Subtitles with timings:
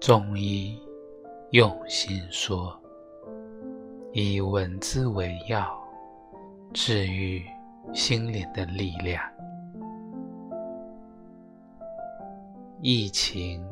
[0.00, 0.80] 中医
[1.50, 2.74] 用心说，
[4.14, 5.78] 以文字为药，
[6.72, 7.44] 治愈
[7.92, 9.22] 心灵的力量。
[12.80, 13.62] 疫情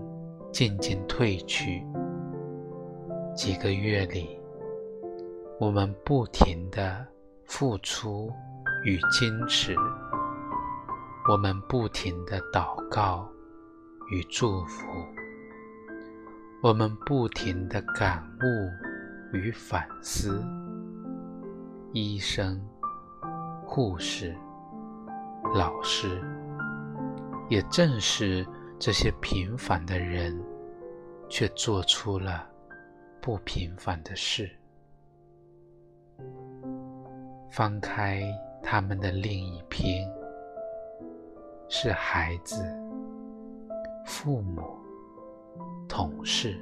[0.52, 1.82] 渐渐退去，
[3.34, 4.38] 几个月里，
[5.58, 7.06] 我们不停的
[7.46, 8.30] 付出
[8.84, 9.74] 与坚持，
[11.26, 13.26] 我们不停的祷告
[14.10, 14.84] 与祝福。
[16.60, 20.44] 我们不停的感悟与反思，
[21.92, 22.60] 医生、
[23.64, 24.36] 护士、
[25.54, 26.20] 老师，
[27.48, 28.44] 也正是
[28.76, 30.36] 这些平凡的人，
[31.28, 32.44] 却做出了
[33.20, 34.50] 不平凡的事。
[37.52, 38.20] 翻开
[38.64, 40.04] 他们的另一篇，
[41.68, 42.64] 是孩子、
[44.04, 44.76] 父母。
[45.88, 46.56] 同事，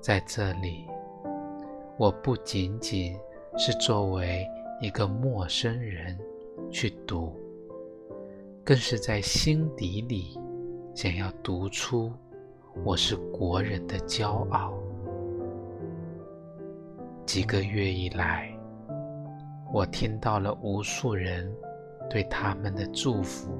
[0.00, 0.84] 在这里，
[1.96, 3.16] 我不仅仅
[3.56, 4.46] 是作为
[4.80, 6.18] 一个陌生人
[6.70, 7.32] 去读，
[8.64, 10.38] 更是在心底里
[10.94, 12.12] 想要读出
[12.84, 14.74] 我是国人的骄傲。
[17.24, 18.52] 几个月以来，
[19.72, 21.50] 我听到了无数人
[22.10, 23.50] 对他们的祝福，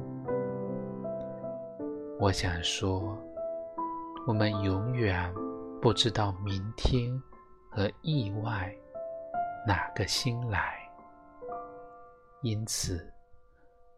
[2.19, 3.17] 我想说。
[4.29, 5.33] 我们永远
[5.81, 7.11] 不知道明天
[7.71, 8.71] 和意外
[9.67, 10.87] 哪个先来，
[12.43, 13.11] 因此，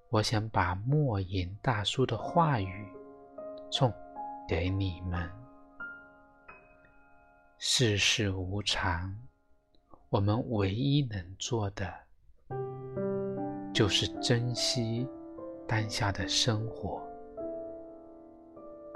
[0.09, 2.89] 我想把莫言大叔的话语
[3.73, 3.93] 送
[4.49, 5.29] 给你们：
[7.59, 9.13] 世事无常，
[10.11, 11.93] 我们唯一能做的
[13.75, 15.09] 就是珍惜
[15.67, 17.10] 当下的生活。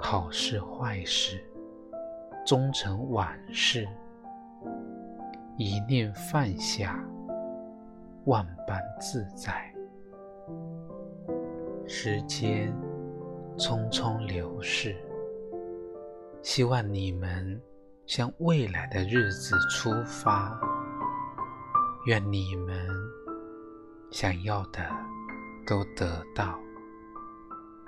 [0.07, 1.43] 好事坏事，
[2.45, 3.87] 终成往事。
[5.57, 7.03] 一念放下，
[8.25, 9.73] 万般自在。
[11.87, 12.71] 时间
[13.57, 14.95] 匆匆流逝，
[16.43, 17.59] 希望你们
[18.05, 20.55] 向未来的日子出发。
[22.05, 22.87] 愿你们
[24.11, 24.87] 想要的
[25.65, 26.59] 都得到，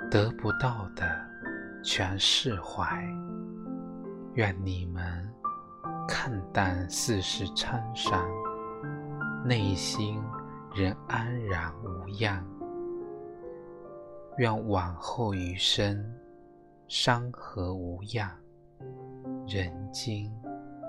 [0.09, 1.36] 得不到的。
[1.83, 3.01] 全释怀，
[4.33, 5.03] 愿你们
[6.07, 8.27] 看淡世事沧桑，
[9.45, 10.21] 内心
[10.75, 12.45] 仍安然无恙。
[14.37, 16.03] 愿往后余生，
[16.87, 18.29] 山河无恙，
[19.47, 20.31] 人间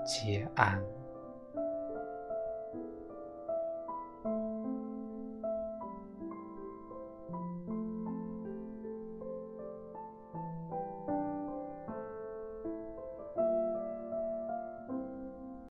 [0.05, 0.79] 皆安。